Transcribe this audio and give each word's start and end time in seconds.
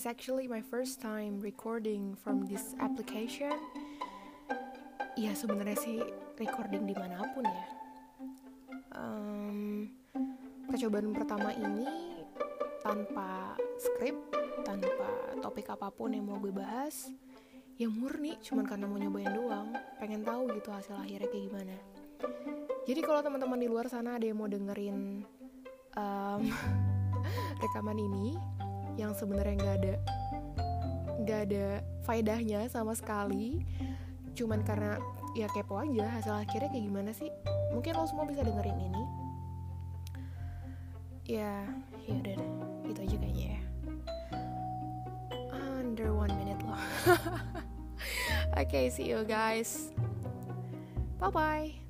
is 0.00 0.08
actually 0.08 0.48
my 0.48 0.64
first 0.64 0.96
time 0.96 1.36
recording 1.44 2.16
from 2.24 2.48
this 2.48 2.72
application. 2.80 3.52
Ya 5.12 5.36
sebenarnya 5.36 5.76
sih 5.76 6.00
recording 6.40 6.88
di 6.88 6.96
mana 6.96 7.20
pun 7.36 7.44
ya. 7.44 7.66
Um, 8.96 9.92
percobaan 10.64 11.12
pertama 11.12 11.52
ini 11.52 11.84
tanpa 12.80 13.60
skrip, 13.76 14.16
tanpa 14.64 15.36
topik 15.44 15.68
apa 15.68 15.92
pun 15.92 16.16
yang 16.16 16.32
mau 16.32 16.40
gue 16.40 16.48
bahas, 16.48 17.12
ya 17.76 17.92
murni 17.92 18.40
cuman 18.40 18.64
karena 18.64 18.88
mau 18.88 18.96
nyobain 18.96 19.36
doang, 19.36 19.68
pengen 20.00 20.24
tahu 20.24 20.48
gitu 20.56 20.72
hasil 20.72 20.96
akhirnya 20.96 21.28
kayak 21.28 21.44
gimana. 21.44 21.76
Jadi 22.88 23.00
kalau 23.04 23.20
teman-teman 23.20 23.60
di 23.60 23.68
luar 23.68 23.84
sana 23.92 24.16
ada 24.16 24.24
yang 24.24 24.40
mau 24.40 24.48
dengerin 24.48 25.28
um, 25.92 26.40
rekaman 27.60 27.96
ini 28.00 28.36
yang 28.98 29.14
sebenarnya 29.14 29.54
nggak 29.56 29.76
ada 29.80 29.94
nggak 31.20 31.40
ada 31.50 31.66
faedahnya 32.08 32.66
sama 32.72 32.96
sekali. 32.96 33.62
Cuman 34.34 34.64
karena 34.64 34.96
ya 35.36 35.46
kepo 35.52 35.78
aja 35.78 36.08
hasil 36.18 36.34
akhirnya 36.34 36.72
kayak 36.72 36.84
gimana 36.88 37.10
sih? 37.12 37.28
Mungkin 37.76 37.94
lo 37.94 38.08
semua 38.08 38.26
bisa 38.26 38.42
dengerin 38.42 38.78
ini. 38.80 39.04
Ya 41.28 41.62
ya 42.08 42.14
udah 42.18 42.38
gitu 42.88 43.00
aja 43.04 43.16
kayaknya 43.20 43.46
ya. 43.54 43.60
Under 45.54 46.10
one 46.16 46.32
minute 46.34 46.60
loh. 46.64 46.80
Oke 48.56 48.64
okay, 48.66 48.84
see 48.90 49.06
you 49.12 49.22
guys. 49.28 49.92
Bye 51.20 51.28
bye 51.28 51.89